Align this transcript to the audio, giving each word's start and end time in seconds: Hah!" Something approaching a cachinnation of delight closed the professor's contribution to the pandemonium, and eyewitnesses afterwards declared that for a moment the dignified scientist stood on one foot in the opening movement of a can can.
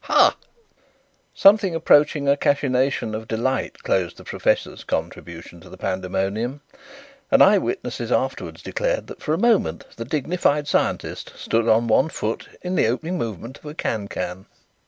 Hah!" 0.05 0.33
Something 1.31 1.75
approaching 1.75 2.27
a 2.27 2.35
cachinnation 2.35 3.13
of 3.13 3.27
delight 3.27 3.83
closed 3.83 4.17
the 4.17 4.23
professor's 4.23 4.83
contribution 4.83 5.59
to 5.61 5.69
the 5.69 5.77
pandemonium, 5.77 6.61
and 7.29 7.43
eyewitnesses 7.43 8.11
afterwards 8.11 8.63
declared 8.63 9.05
that 9.05 9.21
for 9.21 9.35
a 9.35 9.37
moment 9.37 9.85
the 9.97 10.05
dignified 10.05 10.67
scientist 10.67 11.33
stood 11.37 11.67
on 11.67 11.85
one 11.85 12.09
foot 12.09 12.49
in 12.63 12.73
the 12.73 12.87
opening 12.87 13.19
movement 13.19 13.59
of 13.59 13.65
a 13.65 13.75
can 13.75 14.07
can. 14.07 14.47